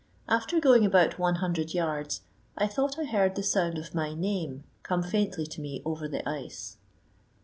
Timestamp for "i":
2.57-2.65, 2.97-3.03